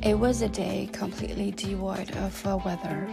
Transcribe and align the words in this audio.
It 0.00 0.16
was 0.16 0.42
a 0.42 0.48
day 0.48 0.88
completely 0.92 1.50
devoid 1.50 2.16
of 2.18 2.46
uh, 2.46 2.56
weather. 2.64 3.08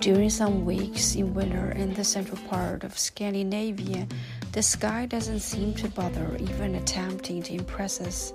During 0.00 0.28
some 0.28 0.66
weeks 0.66 1.14
in 1.14 1.32
winter 1.32 1.70
in 1.70 1.94
the 1.94 2.04
central 2.04 2.36
part 2.48 2.84
of 2.84 2.98
Scandinavia, 2.98 4.06
the 4.52 4.62
sky 4.62 5.06
doesn't 5.06 5.40
seem 5.40 5.72
to 5.74 5.88
bother 5.88 6.36
even 6.38 6.74
attempting 6.74 7.42
to 7.44 7.54
impress 7.54 8.02
us. 8.02 8.34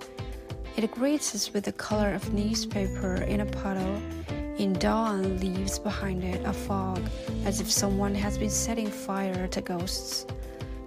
It 0.75 0.89
greets 0.91 1.35
us 1.35 1.53
with 1.53 1.65
the 1.65 1.71
color 1.71 2.15
of 2.15 2.33
newspaper 2.33 3.15
in 3.15 3.41
a 3.41 3.45
puddle. 3.45 4.01
In 4.57 4.73
dawn 4.73 5.39
leaves 5.39 5.77
behind 5.77 6.23
it 6.23 6.43
a 6.45 6.53
fog, 6.53 6.99
as 7.45 7.61
if 7.61 7.71
someone 7.71 8.15
has 8.15 8.39
been 8.39 8.49
setting 8.49 8.89
fire 8.89 9.47
to 9.49 9.61
ghosts. 9.61 10.25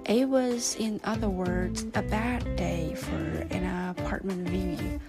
It 0.09 0.29
was, 0.29 0.77
in 0.77 1.01
other 1.03 1.29
words, 1.29 1.83
a 1.97 2.03
bad 2.03 2.55
day 2.55 2.95
for 2.95 3.45
an 3.51 3.65
apartment 3.91 4.49
view, 4.49 5.01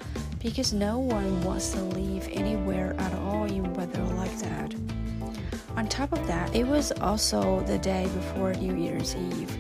because 0.42 0.74
no 0.74 0.98
one 0.98 1.44
wants 1.44 1.70
to 1.74 1.82
live 1.82 2.28
anywhere 2.32 2.96
at 2.98 3.14
all 3.20 3.44
in 3.44 3.72
weather 3.76 4.02
like 4.16 4.36
that. 4.40 4.74
On 5.76 5.88
top 5.88 6.14
of 6.14 6.26
that, 6.26 6.56
it 6.56 6.66
was 6.66 6.92
also 6.94 7.60
the 7.68 7.78
day 7.78 8.10
before 8.16 8.56
New 8.56 8.76
Year's 8.76 9.16
Eve, 9.16 9.56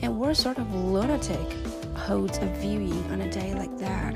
and 0.00 0.16
what 0.16 0.36
sort 0.36 0.58
of 0.58 0.72
lunatic 0.72 1.52
holds 1.96 2.38
a 2.38 2.46
viewing 2.60 3.04
on 3.10 3.22
a 3.22 3.32
day 3.32 3.54
like 3.54 3.76
that? 3.78 4.14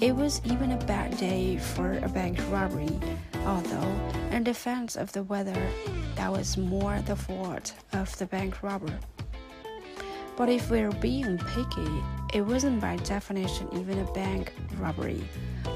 It 0.00 0.16
was 0.16 0.40
even 0.46 0.72
a 0.72 0.84
bad 0.86 1.18
day 1.18 1.58
for 1.58 1.98
a 1.98 2.08
bank 2.08 2.38
robbery, 2.48 2.98
although, 3.44 3.94
in 4.30 4.44
defense 4.44 4.96
of 4.96 5.12
the 5.12 5.24
weather, 5.24 5.62
that 6.16 6.32
was 6.32 6.56
more 6.56 7.00
the 7.06 7.16
fault 7.16 7.74
of 7.92 8.16
the 8.18 8.26
bank 8.26 8.62
robber. 8.62 8.98
But 10.40 10.48
if 10.48 10.70
we're 10.70 10.90
being 10.90 11.36
picky, 11.36 12.02
it 12.32 12.40
wasn't 12.40 12.80
by 12.80 12.96
definition 12.96 13.68
even 13.74 13.98
a 13.98 14.10
bank 14.14 14.54
robbery, 14.78 15.22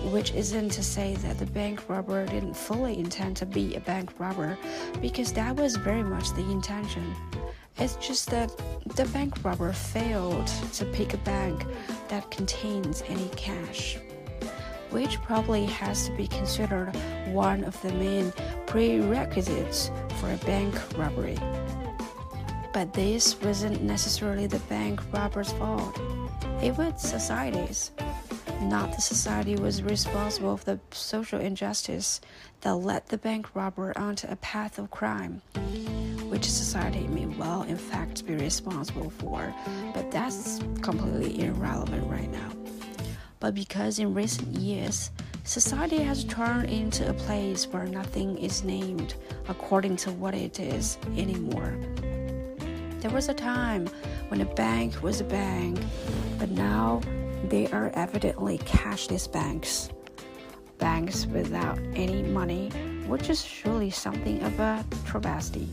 which 0.04 0.32
isn't 0.32 0.70
to 0.70 0.82
say 0.82 1.16
that 1.16 1.38
the 1.38 1.44
bank 1.44 1.86
robber 1.86 2.24
didn't 2.24 2.56
fully 2.56 2.98
intend 2.98 3.36
to 3.36 3.44
be 3.44 3.74
a 3.74 3.80
bank 3.80 4.18
robber, 4.18 4.56
because 5.02 5.34
that 5.34 5.54
was 5.54 5.76
very 5.76 6.02
much 6.02 6.32
the 6.32 6.50
intention. 6.50 7.14
It's 7.76 7.96
just 7.96 8.30
that 8.30 8.50
the 8.96 9.04
bank 9.12 9.44
robber 9.44 9.70
failed 9.74 10.46
to 10.46 10.86
pick 10.86 11.12
a 11.12 11.18
bank 11.18 11.66
that 12.08 12.30
contains 12.30 13.02
any 13.06 13.28
cash 13.36 13.98
which 14.90 15.20
probably 15.22 15.66
has 15.66 16.08
to 16.08 16.16
be 16.16 16.28
considered 16.28 16.94
one 17.32 17.64
of 17.64 17.78
the 17.82 17.92
main 17.94 18.32
prerequisites 18.64 19.90
for 20.20 20.32
a 20.32 20.36
bank 20.46 20.72
robbery. 20.96 21.36
But 22.74 22.92
this 22.92 23.40
wasn't 23.40 23.82
necessarily 23.82 24.46
the 24.46 24.58
bank 24.58 25.00
robber's 25.12 25.52
fault. 25.52 25.98
It 26.60 26.76
was 26.76 27.00
society's. 27.00 27.92
Not 28.60 28.92
the 28.94 29.00
society 29.00 29.56
was 29.56 29.82
responsible 29.82 30.56
for 30.56 30.64
the 30.64 30.80
social 30.90 31.40
injustice 31.40 32.20
that 32.60 32.74
led 32.74 33.06
the 33.06 33.18
bank 33.18 33.54
robber 33.54 33.96
onto 33.96 34.26
a 34.28 34.36
path 34.36 34.78
of 34.78 34.90
crime, 34.90 35.40
which 36.28 36.50
society 36.50 37.06
may 37.06 37.26
well, 37.26 37.62
in 37.62 37.78
fact, 37.78 38.26
be 38.26 38.34
responsible 38.34 39.10
for, 39.10 39.54
but 39.94 40.10
that's 40.10 40.58
completely 40.82 41.44
irrelevant 41.44 42.10
right 42.10 42.30
now 42.30 42.50
but 43.44 43.54
because 43.54 43.98
in 43.98 44.14
recent 44.14 44.48
years, 44.56 45.10
society 45.42 45.98
has 45.98 46.24
turned 46.24 46.70
into 46.70 47.06
a 47.06 47.12
place 47.12 47.66
where 47.66 47.84
nothing 47.84 48.38
is 48.38 48.64
named 48.64 49.16
according 49.48 49.96
to 49.96 50.10
what 50.12 50.34
it 50.34 50.58
is 50.58 50.96
anymore. 51.18 51.76
There 53.04 53.12
was 53.12 53.28
a 53.28 53.34
time 53.34 53.86
when 54.28 54.40
a 54.40 54.46
bank 54.46 55.02
was 55.02 55.20
a 55.20 55.24
bank, 55.24 55.78
but 56.38 56.50
now 56.50 57.02
they 57.50 57.66
are 57.66 57.90
evidently 57.92 58.56
cashless 58.56 59.30
banks. 59.30 59.90
Banks 60.78 61.26
without 61.26 61.78
any 61.94 62.22
money, 62.22 62.70
which 63.06 63.28
is 63.28 63.44
surely 63.44 63.90
something 63.90 64.42
of 64.42 64.58
a 64.58 64.82
travesty. 65.04 65.68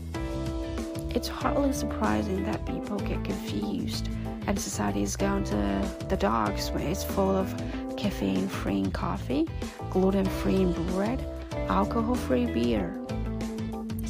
It's 1.14 1.26
hardly 1.26 1.72
surprising 1.72 2.44
that 2.44 2.66
people 2.66 2.98
get 2.98 3.24
confused 3.24 4.10
and 4.46 4.60
society 4.60 5.02
is 5.02 5.16
going 5.16 5.44
to 5.44 5.90
the 6.10 6.18
dogs 6.18 6.70
where 6.70 6.86
it's 6.86 7.02
full 7.02 7.34
of 7.34 7.48
caffeine 7.96 8.46
free 8.46 8.90
coffee, 8.90 9.48
gluten 9.88 10.26
free 10.26 10.66
bread, 10.66 11.24
alcohol 11.70 12.14
free 12.14 12.44
beer. 12.44 13.01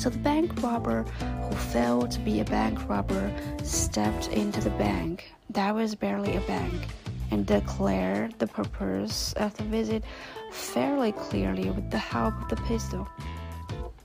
So 0.02 0.10
the 0.10 0.18
bank 0.18 0.60
robber 0.60 1.04
who 1.44 1.54
failed 1.54 2.10
to 2.10 2.18
be 2.18 2.40
a 2.40 2.44
bank 2.44 2.88
robber 2.88 3.32
stepped 3.62 4.26
into 4.32 4.60
the 4.60 4.70
bank 4.70 5.32
that 5.50 5.72
was 5.72 5.94
barely 5.94 6.34
a 6.34 6.40
bank 6.40 6.88
and 7.30 7.46
declared 7.46 8.36
the 8.40 8.48
purpose 8.48 9.32
of 9.34 9.56
the 9.56 9.62
visit 9.62 10.02
fairly 10.50 11.12
clearly 11.12 11.70
with 11.70 11.88
the 11.92 11.98
help 11.98 12.34
of 12.42 12.48
the 12.48 12.56
pistol. 12.64 13.08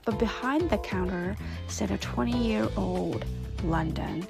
But 0.04 0.20
behind 0.20 0.70
the 0.70 0.78
counter 0.78 1.34
sat 1.66 1.90
a 1.90 1.98
20 1.98 2.46
year 2.46 2.68
old 2.76 3.24
London, 3.64 4.24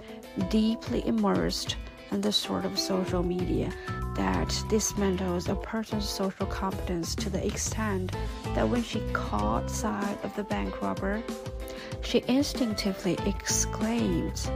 deeply 0.48 1.06
immersed 1.06 1.76
in 2.10 2.22
the 2.22 2.32
sort 2.32 2.64
of 2.64 2.78
social 2.78 3.22
media 3.22 3.70
that 4.16 4.48
dismantles 4.70 5.50
a 5.50 5.54
person's 5.54 6.08
social 6.08 6.46
competence 6.46 7.14
to 7.14 7.28
the 7.28 7.46
extent 7.46 8.16
that 8.54 8.66
when 8.66 8.82
she 8.82 9.02
caught 9.12 9.70
sight 9.70 10.16
of 10.24 10.34
the 10.34 10.44
bank 10.44 10.80
robber, 10.80 11.22
she 12.02 12.24
instinctively 12.28 13.18
exclaimed, 13.26 14.50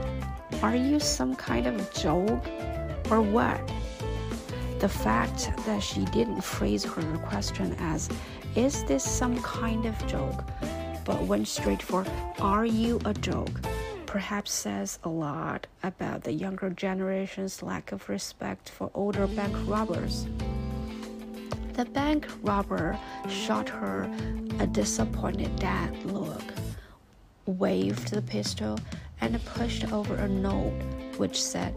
Are 0.61 0.75
you 0.75 0.99
some 0.99 1.35
kind 1.35 1.67
of 1.67 1.93
joke 1.93 2.45
or 3.09 3.21
what? 3.21 3.61
The 4.79 4.89
fact 4.89 5.51
that 5.65 5.81
she 5.81 6.05
didn't 6.05 6.41
phrase 6.41 6.83
her 6.83 7.17
question 7.19 7.75
as, 7.79 8.09
Is 8.55 8.83
this 8.85 9.03
some 9.03 9.41
kind 9.41 9.85
of 9.85 10.07
joke? 10.07 10.43
but 11.05 11.21
went 11.23 11.47
straight 11.47 11.81
for, 11.81 12.05
Are 12.39 12.65
you 12.65 12.99
a 13.05 13.13
joke? 13.13 13.59
perhaps 14.13 14.51
says 14.51 14.99
a 15.03 15.09
lot 15.09 15.65
about 15.81 16.23
the 16.23 16.31
younger 16.31 16.69
generation's 16.69 17.63
lack 17.63 17.91
of 17.91 18.07
respect 18.09 18.69
for 18.69 18.91
older 18.93 19.25
bank 19.25 19.55
robbers. 19.65 20.27
The 21.73 21.85
bank 21.85 22.27
robber 22.43 22.95
shot 23.27 23.67
her 23.69 24.03
a 24.59 24.67
disappointed 24.67 25.55
dad 25.55 26.05
look, 26.05 26.43
waved 27.45 28.09
the 28.09 28.21
pistol, 28.21 28.77
and 29.21 29.43
pushed 29.45 29.91
over 29.91 30.15
a 30.15 30.27
note 30.27 30.73
which 31.17 31.41
said, 31.41 31.73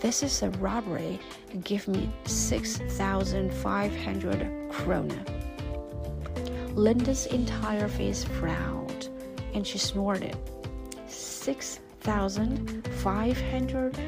This 0.00 0.22
is 0.22 0.42
a 0.42 0.50
robbery. 0.50 1.18
Give 1.64 1.88
me 1.88 2.10
6,500 2.24 4.40
krona. 4.70 5.34
London's 6.74 7.26
entire 7.26 7.88
face 7.88 8.24
frowned 8.24 9.08
and 9.52 9.66
she 9.66 9.76
snorted. 9.78 10.36
6,500? 11.08 13.98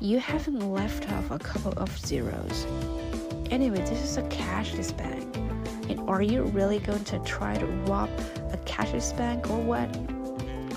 You 0.00 0.18
haven't 0.18 0.72
left 0.72 1.10
off 1.12 1.30
a 1.30 1.38
couple 1.38 1.72
of 1.76 1.96
zeros. 1.98 2.66
Anyway, 3.50 3.78
this 3.78 4.02
is 4.02 4.16
a 4.16 4.22
cashless 4.24 4.96
bank. 4.96 5.36
And 5.88 6.00
are 6.08 6.22
you 6.22 6.42
really 6.44 6.80
going 6.80 7.04
to 7.04 7.20
try 7.20 7.56
to 7.56 7.66
rob 7.86 8.10
a 8.52 8.56
cashless 8.66 9.16
bank 9.16 9.48
or 9.50 9.60
what? 9.60 9.88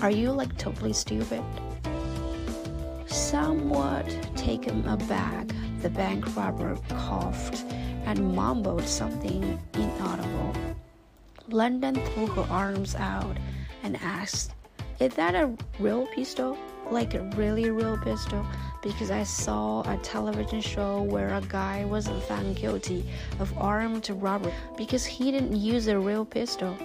Are 0.02 0.10
you 0.10 0.32
like 0.32 0.58
totally 0.58 0.92
stupid? 0.92 1.44
Somewhat 3.06 4.04
taken 4.34 4.84
aback, 4.88 5.46
the 5.80 5.90
bank 5.90 6.34
robber 6.34 6.76
coughed 6.88 7.64
and 8.04 8.34
mumbled 8.34 8.82
something 8.82 9.60
inaudible. 9.74 10.54
London 11.50 11.94
threw 11.94 12.26
her 12.26 12.42
arms 12.50 12.96
out 12.96 13.36
and 13.84 13.96
asked, 14.02 14.54
is 14.98 15.14
that 15.14 15.36
a 15.36 15.52
real 15.78 16.08
pistol? 16.08 16.58
Like 16.90 17.14
a 17.14 17.22
really 17.36 17.70
real 17.70 17.96
pistol? 17.96 18.44
Because 18.82 19.12
I 19.12 19.22
saw 19.22 19.82
a 19.82 19.96
television 19.98 20.60
show 20.60 21.02
where 21.02 21.32
a 21.32 21.42
guy 21.42 21.84
was 21.84 22.08
found 22.26 22.56
guilty 22.56 23.04
of 23.38 23.56
armed 23.56 24.10
robbery 24.10 24.52
because 24.76 25.04
he 25.04 25.30
didn't 25.30 25.54
use 25.54 25.86
a 25.86 25.96
real 25.96 26.24
pistol. 26.24 26.76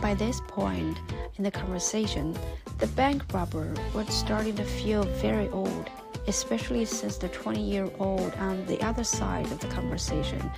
By 0.00 0.14
this 0.14 0.40
point 0.48 0.98
in 1.36 1.44
the 1.44 1.50
conversation, 1.50 2.36
the 2.78 2.86
bank 2.88 3.22
robber 3.32 3.74
was 3.94 4.08
starting 4.08 4.56
to 4.56 4.64
feel 4.64 5.04
very 5.04 5.48
old 5.48 5.90
especially 6.26 6.84
since 6.84 7.16
the 7.16 7.28
20 7.28 7.60
year 7.60 7.88
old 7.98 8.32
on 8.34 8.64
the 8.66 8.80
other 8.82 9.04
side 9.04 9.44
of 9.46 9.58
the 9.58 9.66
conversation 9.68 10.50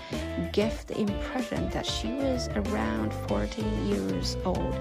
gave 0.52 0.86
the 0.86 1.00
impression 1.00 1.68
that 1.70 1.86
she 1.86 2.08
was 2.08 2.48
around 2.48 3.12
14 3.28 3.86
years 3.86 4.36
old, 4.44 4.74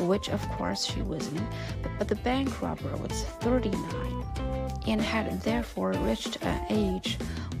which 0.00 0.28
of 0.30 0.40
course 0.50 0.84
she 0.84 1.02
wasn't, 1.02 1.42
but 1.98 2.08
the 2.08 2.16
bank 2.16 2.62
robber 2.62 2.96
was 2.96 3.24
39 3.40 4.24
and 4.86 5.00
had 5.00 5.40
therefore 5.42 5.92
reached 5.92 6.42
an 6.42 6.64
age 6.70 7.18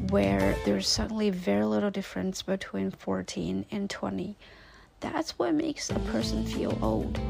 where 0.08 0.56
there's 0.64 0.88
suddenly 0.88 1.28
very 1.28 1.64
little 1.64 1.90
difference 1.90 2.42
between 2.42 2.90
14 2.90 3.66
and 3.70 3.90
20. 3.90 4.36
That's 5.00 5.38
what 5.38 5.54
makes 5.54 5.90
a 5.90 5.98
person 6.10 6.46
feel 6.46 6.78
old. 6.82 7.20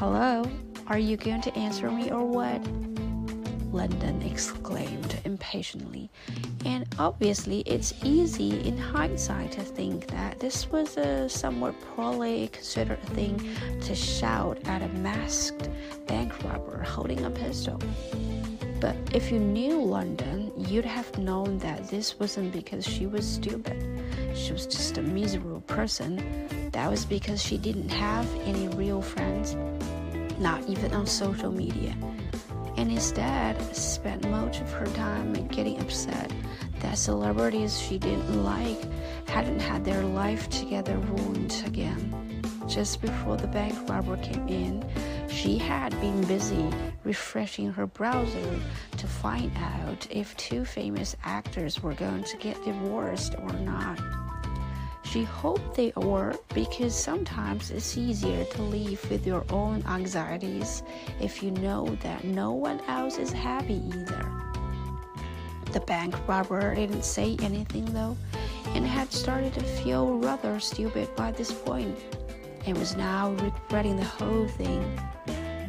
Hello, 0.00 0.50
are 0.86 0.98
you 0.98 1.18
going 1.18 1.42
to 1.42 1.54
answer 1.54 1.90
me 1.90 2.10
or 2.10 2.24
what? 2.24 2.66
London 3.70 4.22
exclaimed 4.22 5.20
impatiently. 5.26 6.08
And 6.64 6.86
obviously, 6.98 7.60
it's 7.66 7.92
easy 8.02 8.66
in 8.66 8.78
hindsight 8.78 9.52
to 9.52 9.60
think 9.60 10.06
that 10.06 10.40
this 10.40 10.70
was 10.70 10.96
a 10.96 11.28
somewhat 11.28 11.78
poorly 11.94 12.48
considered 12.48 13.02
thing 13.08 13.54
to 13.82 13.94
shout 13.94 14.58
at 14.64 14.80
a 14.80 14.88
masked 14.88 15.68
bank 16.06 16.32
robber 16.44 16.82
holding 16.82 17.22
a 17.26 17.30
pistol. 17.30 17.78
But 18.80 18.96
if 19.12 19.30
you 19.30 19.38
knew 19.38 19.82
London, 19.82 20.50
you'd 20.56 20.86
have 20.86 21.18
known 21.18 21.58
that 21.58 21.90
this 21.90 22.18
wasn't 22.18 22.52
because 22.52 22.86
she 22.86 23.06
was 23.06 23.28
stupid. 23.28 24.02
She 24.34 24.52
was 24.52 24.66
just 24.66 24.98
a 24.98 25.02
miserable 25.02 25.60
person. 25.62 26.70
That 26.72 26.90
was 26.90 27.04
because 27.04 27.42
she 27.42 27.58
didn't 27.58 27.90
have 27.90 28.26
any 28.44 28.68
real 28.68 29.02
friends, 29.02 29.56
not 30.38 30.68
even 30.68 30.92
on 30.94 31.06
social 31.06 31.52
media 31.52 31.96
and 32.80 32.90
instead 32.90 33.60
spent 33.76 34.26
much 34.30 34.60
of 34.60 34.72
her 34.72 34.86
time 34.86 35.34
getting 35.48 35.78
upset 35.80 36.32
that 36.80 36.96
celebrities 36.96 37.78
she 37.78 37.98
didn't 37.98 38.42
like 38.42 38.78
hadn't 39.28 39.60
had 39.60 39.84
their 39.84 40.02
life 40.02 40.48
together 40.48 40.96
ruined 40.96 41.62
again. 41.66 42.42
Just 42.66 43.02
before 43.02 43.36
the 43.36 43.48
bank 43.48 43.74
robber 43.88 44.16
came 44.18 44.48
in, 44.48 44.84
she 45.28 45.58
had 45.58 45.90
been 46.00 46.24
busy 46.24 46.70
refreshing 47.04 47.70
her 47.70 47.86
browser 47.86 48.60
to 48.96 49.06
find 49.06 49.52
out 49.58 50.06
if 50.10 50.34
two 50.38 50.64
famous 50.64 51.14
actors 51.22 51.82
were 51.82 51.94
going 51.94 52.24
to 52.24 52.36
get 52.38 52.64
divorced 52.64 53.34
or 53.40 53.52
not. 53.52 54.00
She 55.10 55.24
hoped 55.24 55.74
they 55.74 55.92
were 55.96 56.36
because 56.54 56.94
sometimes 56.94 57.72
it's 57.72 57.98
easier 57.98 58.44
to 58.44 58.62
live 58.62 59.10
with 59.10 59.26
your 59.26 59.44
own 59.50 59.82
anxieties 59.88 60.84
if 61.20 61.42
you 61.42 61.50
know 61.50 61.96
that 62.02 62.22
no 62.22 62.52
one 62.52 62.80
else 62.86 63.18
is 63.18 63.32
happy 63.32 63.82
either. 63.88 64.24
The 65.72 65.80
bank 65.80 66.14
robber 66.28 66.76
didn't 66.76 67.04
say 67.04 67.36
anything 67.42 67.86
though 67.86 68.16
and 68.66 68.86
had 68.86 69.12
started 69.12 69.52
to 69.54 69.60
feel 69.62 70.16
rather 70.16 70.60
stupid 70.60 71.12
by 71.16 71.32
this 71.32 71.50
point 71.50 71.98
and 72.64 72.78
was 72.78 72.94
now 72.94 73.32
regretting 73.32 73.96
the 73.96 74.04
whole 74.04 74.46
thing. 74.46 74.96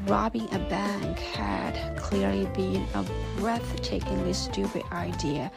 Robbing 0.06 0.54
a 0.54 0.60
bank 0.70 1.18
had 1.18 1.98
clearly 1.98 2.46
been 2.54 2.86
a 2.94 3.04
breathtakingly 3.38 4.36
stupid 4.36 4.84
idea 4.92 5.52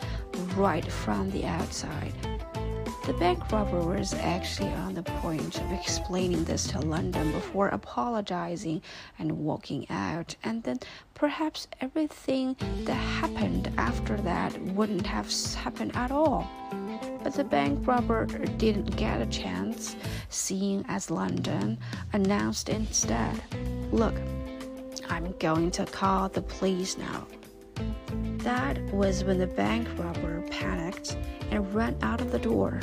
right 0.57 0.91
from 0.91 1.31
the 1.33 1.45
outside. 1.45 2.34
The 3.07 3.13
bank 3.13 3.53
robber 3.53 3.81
was 3.81 4.15
actually 4.15 4.73
on 4.73 4.95
the 4.95 5.03
point 5.03 5.61
of 5.61 5.73
explaining 5.73 6.45
this 6.45 6.67
to 6.69 6.81
London 6.81 7.33
before 7.33 7.69
apologizing 7.69 8.81
and 9.19 9.31
walking 9.31 9.87
out, 9.91 10.35
and 10.43 10.63
then 10.63 10.79
perhaps 11.13 11.69
everything 11.83 12.57
that 12.85 12.95
happened 12.95 13.71
after 13.77 14.17
that 14.23 14.59
wouldn't 14.73 15.07
have 15.07 15.31
happened 15.55 15.95
at 15.95 16.13
all. 16.13 16.51
But 17.23 17.35
the 17.35 17.45
bank 17.45 17.87
robber 17.87 18.25
didn't 18.57 18.97
get 18.97 19.21
a 19.21 19.27
chance, 19.27 19.97
seeing 20.31 20.83
as 20.89 21.11
London 21.11 21.77
announced 22.15 22.71
instead, 22.71 23.39
Look, 23.93 24.15
I'm 25.11 25.35
going 25.39 25.71
to 25.73 25.85
call 25.85 26.31
the 26.31 26.41
police 26.41 26.97
now. 26.97 27.27
That 28.45 28.79
was 28.93 29.25
when 29.25 29.39
the 29.39 29.47
bank 29.47 29.89
robber 29.97 30.43
panicked 30.51 31.17
and 31.51 31.75
ran 31.75 31.97
out 32.03 32.21
of 32.21 32.31
the 32.31 32.39
door. 32.39 32.79